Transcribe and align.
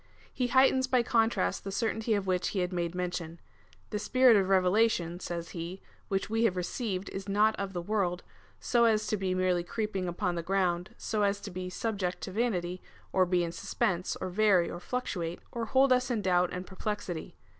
He 0.33 0.47
heightens 0.47 0.87
by 0.87 1.03
contrast 1.03 1.63
the 1.63 1.71
certainty 1.71 2.15
of 2.15 2.25
which 2.25 2.47
he 2.47 2.61
had 2.61 2.73
made 2.73 2.95
mention." 2.95 3.39
The 3.91 3.97
S]3irit 3.99 4.41
of 4.41 4.49
revelation," 4.49 5.19
says 5.19 5.49
he," 5.49 5.79
which 6.09 6.27
we 6.27 6.43
have 6.45 6.57
received, 6.57 7.09
is 7.09 7.29
not 7.29 7.55
of 7.57 7.73
the 7.73 7.83
world, 7.83 8.23
so 8.59 8.85
as 8.85 9.05
to 9.05 9.15
be 9.15 9.35
merely 9.35 9.63
creep 9.63 9.95
ing 9.95 10.07
upon 10.07 10.33
the 10.33 10.41
ground, 10.41 10.95
so 10.97 11.21
as 11.21 11.39
to 11.41 11.51
be 11.51 11.69
subject 11.69 12.19
to 12.21 12.31
vanity, 12.31 12.81
or 13.13 13.27
be 13.27 13.43
in 13.43 13.51
suspense, 13.51 14.15
or 14.19 14.29
vary 14.29 14.71
or 14.71 14.79
fluctuate, 14.79 15.39
or 15.51 15.65
hold 15.65 15.93
us 15.93 16.09
in 16.09 16.23
doubt 16.23 16.49
and 16.51 16.65
per 16.65 16.75
plexity. 16.77 17.33